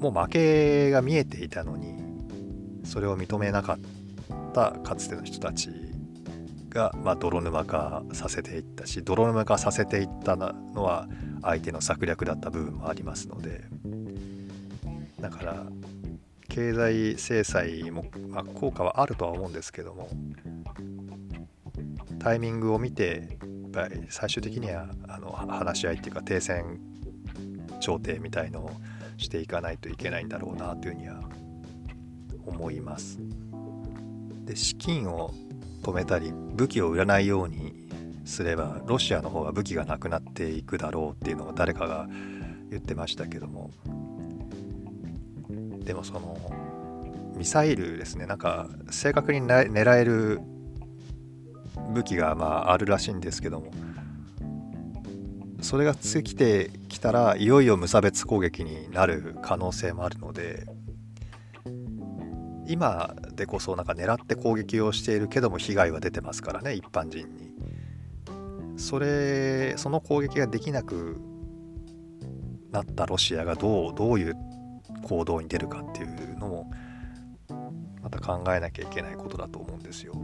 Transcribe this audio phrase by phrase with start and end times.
[0.00, 1.94] もう負けが見えていたのに
[2.84, 3.78] それを認めなかっ
[4.52, 5.70] たかつての人たち
[6.70, 11.06] が、まあ、泥沼化させていったし泥沼化させていったのは
[11.42, 13.64] 相手の策略だった部分もありますので
[15.20, 15.66] だから
[16.48, 20.08] 経済制裁も、まあ、効果はあるとは思うんですけども
[22.18, 23.38] タイミングを見て
[24.08, 26.80] 最終的にはあの話し合いっていうか停戦
[27.80, 28.70] 調停みたいのを
[29.20, 31.20] していかないといけないんだろうなというふうには
[32.46, 33.18] 思います。
[34.44, 35.32] で資金を
[35.82, 37.88] 止めたり武器を売らないように
[38.24, 42.08] すればロシアの方が武器がなくなっていくだろうっていうのを誰かが
[42.70, 43.70] 言ってましたけども。
[45.84, 46.38] でもその
[47.36, 48.26] ミサイルですね。
[48.26, 50.40] なんか正確に狙える
[51.92, 53.70] 武器がまああるらしいんですけども。
[55.62, 60.66] それが尽きてきたらいよいよ無差別攻撃になる可能性もあるので
[62.66, 67.50] 今でこそなんか狙って攻撃をしているけども被害は出てますからね一般人に。
[68.76, 71.20] それその攻撃ができなく
[72.70, 74.36] なったロシアがどうどういう
[75.02, 76.70] 行動に出るかっていうのも
[78.02, 80.14] また考えなきゃいけないことだと思うんですよ。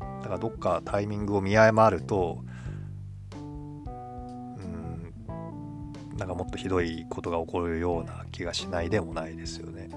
[0.00, 2.42] だからどっかタイミングを見誤ると
[6.16, 9.90] なんかもっとひどいことが起こるような気がしないでもないですよね。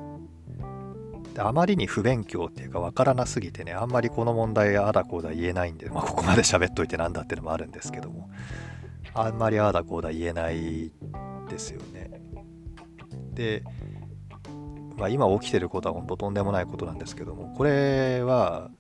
[1.34, 8.30] であまりに不勉強っていうか分からなすぎてねあんまりこの問題あだこうだ言えないんで、まあ、ここまで喋っといてなんだっていうのもあるんですけども
[9.14, 10.92] あんまりああだこうだ言えない
[11.50, 12.10] ですよね。
[13.34, 13.64] で、
[14.98, 18.72] まあ、今起きてることは本当とんでもないことなんですけどもこれは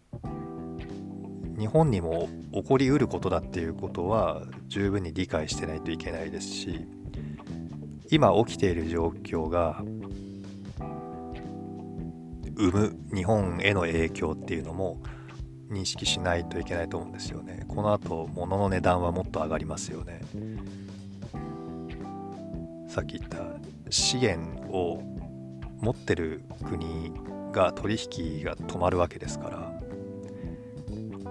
[1.57, 6.87] 日本にも起こりうることだっていうことは十分に理解してないといけないですし
[8.09, 9.81] 今起きている状況が
[12.57, 15.01] 生む日本への影響っていうのも
[15.69, 17.65] 認識しないといけないと思うんですよね。
[17.67, 20.21] この後物の値段はもっと上がりますよね。
[22.87, 23.39] さっき言った
[23.89, 25.01] 資源を
[25.81, 27.11] 持ってる国
[27.51, 29.73] が取引が止まるわけですから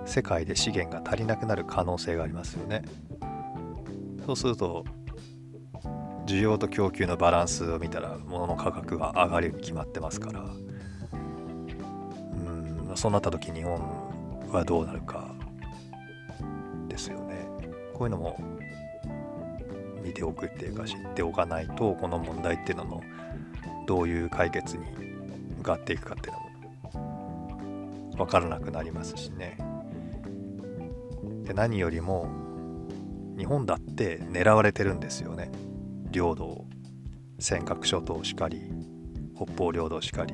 [0.05, 2.83] 世界で資源が足りなくなる可能性がありますよね。
[4.27, 4.85] そうすると
[6.27, 10.41] 需要と供給のバランスを見たら物の価格が上がるに決まってますから。
[10.41, 10.65] うん
[12.97, 13.81] そうなった時日本
[14.51, 15.35] はどうなるか
[16.89, 17.47] ですよね。
[17.93, 18.39] こういうのも
[20.03, 23.03] 見ておくっていうか知っておかないとこの問題っていうのの
[23.87, 24.85] どういう解決に
[25.59, 26.45] 向かっていくかっていうのも
[28.19, 29.57] 分からなくなりますしね。
[31.45, 32.29] で何よりも
[33.37, 35.51] 日本だって狙われてるんですよね。
[36.15, 36.65] 領土
[37.41, 38.63] 尖閣諸島しかり
[39.37, 40.33] 北方領土しかり、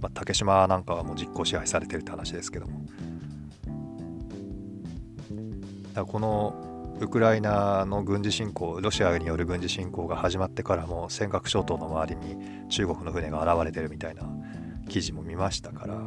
[0.00, 2.80] まあ、竹島なんかはもう実効支配されてるって話ですけども
[5.92, 6.54] だこの
[7.00, 14.22] ウクライナの軍事侵攻ロシアによる軍事侵攻が始まってからも尖閣諸島の周りに中国の船が現れてるみたいな
[14.88, 16.00] 記事も見ましたから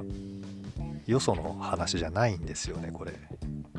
[1.06, 3.14] よその話じゃないんですよねこれ。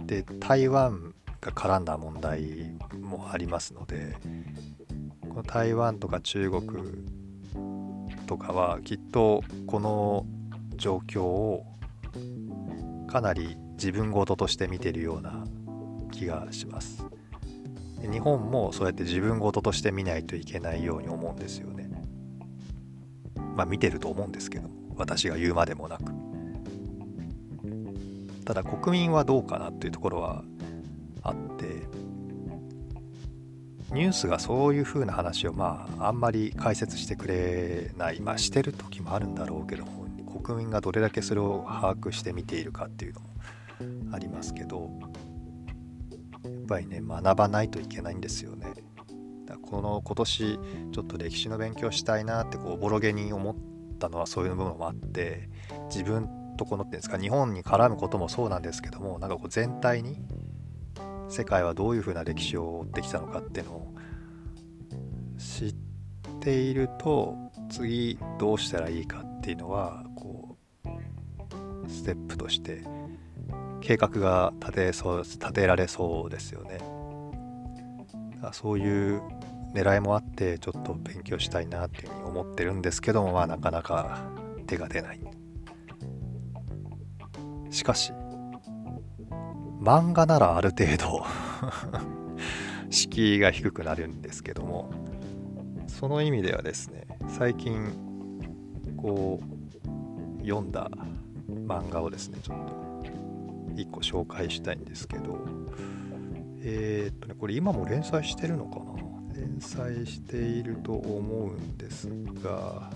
[0.04, 1.11] で台湾
[1.42, 4.16] が絡んだ問題もありますので
[5.28, 6.62] この台湾とか中国
[8.26, 10.24] とかはきっとこの
[10.76, 11.66] 状況を
[13.08, 15.44] かなり自分事として見てるような
[16.12, 17.04] 気がします。
[18.00, 21.90] 日本もそうやって自分事として見ないといけないように思うんですよね。
[23.56, 26.04] まあ見てると思うんですけど私が言うまでもなく。
[28.44, 30.42] ただ国民はどうかなっていうところは
[31.22, 31.86] あって
[33.92, 40.02] ニュースがそういう風な話をまああんまり解説してくれないまあしてる時もあるんだろうけども
[40.42, 43.26] 国民がどれだけそれを把握して見ているかっていうのも
[44.12, 44.90] ありますけど
[46.44, 48.72] やっぱりね学ばないといけないんですよね。
[49.46, 50.58] だこの今年
[50.92, 53.56] ちょっと歴史の勉強したいなってこうボロゲに思っ
[53.98, 55.48] たのはそういう部分もあって
[55.88, 60.18] 自分とこのっていうんですか日本に絡むこともそうなんですけどもなんかこう全体に
[61.32, 63.94] 世界はどういうふうな歴史を追ってきたのかっていうのを
[65.38, 65.74] 知っ
[66.40, 67.34] ていると
[67.70, 72.84] 次どうしたらいいかっていうのはこうステップとして
[73.80, 76.78] 計画が立てそう立てられそうですよね。
[78.52, 79.22] そういう
[79.72, 84.18] 狙いもあってちょっと勉強したいなっていうふうに思ってるんですけどもまあなかなか
[84.66, 85.20] 手が出ない。
[87.70, 88.12] しかし
[89.82, 91.24] 漫画ならある程度
[92.88, 94.92] 敷居が低くなるんですけども
[95.88, 97.92] その意味ではですね最近
[98.96, 100.88] こう読んだ
[101.48, 102.72] 漫画をですねちょっと
[103.74, 105.36] 1個紹介したいんですけど
[106.60, 108.92] えー、っとねこれ今も連載してるのかな？
[109.34, 112.08] 連載していると思うんです
[112.44, 112.88] が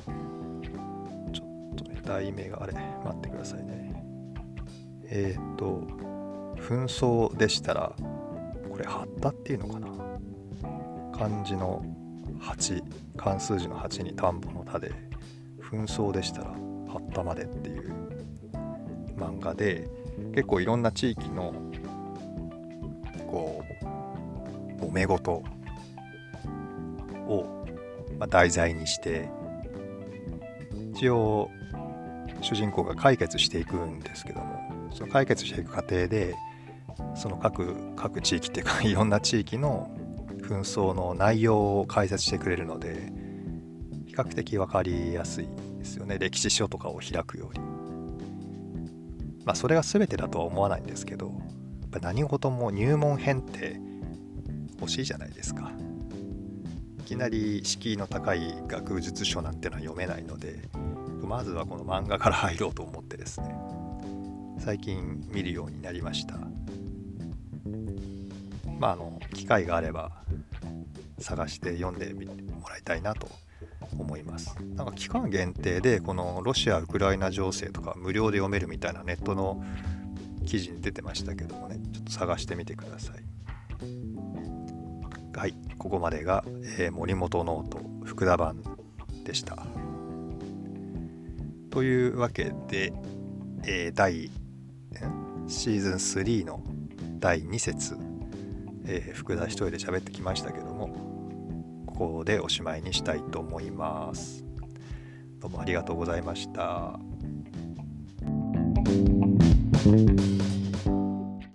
[1.32, 2.74] ちょっとね題名があれ
[3.04, 4.04] 待ってくださいね。
[5.08, 6.05] えー、っと
[6.68, 7.92] 紛争でしたら
[8.70, 9.86] これ「はった」っていうのかな。
[11.16, 11.82] 漢字の
[12.40, 12.82] 8
[13.16, 14.92] 漢数字の8に田んぼの田で
[15.58, 16.50] 紛争でしたら
[16.92, 17.90] 「はったまで」っていう
[19.16, 19.88] 漫画で
[20.34, 21.54] 結構いろんな地域の
[23.30, 23.64] こ
[24.80, 25.42] う揉め事
[27.26, 27.64] を、
[28.18, 29.28] ま題材にして
[30.92, 31.50] 一応
[32.42, 36.34] 主人公が解決していくんですけどもその解決していく過程で
[37.14, 39.90] その各各地域っていうか いろんな地域の
[40.42, 43.12] 紛争の内容を解説してくれるので
[44.06, 45.48] 比較的分かりやすい
[45.78, 46.18] ですよね。
[46.18, 47.60] 歴史書とかを開くより。
[49.44, 51.32] まあそれが全てだとは思わないんですけどや
[51.86, 53.80] っぱ何事も入門編って
[54.80, 55.72] 欲しいじゃないですか。
[57.00, 60.68] いきなり敷居の高い学術書なんてのは読めないので
[61.22, 63.54] まずはこの漫画から入ろうと思ってですね。
[64.58, 66.55] 最近見るようになりました。
[68.78, 70.10] まああの機会があれば
[71.18, 73.28] 探して読んでもらいたいなと
[73.98, 74.56] 思います。
[74.74, 79.64] なんか期間限定でこのロシア・ウクライナ情勢とか無料で読めるみたいなネットの
[80.46, 83.24] 記事に出てましたけどもねちょっと探してみてください。
[85.36, 86.44] はいここまでが、
[86.78, 88.62] えー、森本ノート福田版
[89.24, 89.58] でした。
[91.70, 92.92] というわけで、
[93.64, 94.30] えー、第
[95.46, 96.62] シーズン3の
[97.18, 97.96] 第2節、
[98.88, 100.88] えー、福田一人で喋ってきましたけども
[101.86, 104.44] ここでおしまいにしたいと思います。
[105.40, 106.98] どうもありがとうございました。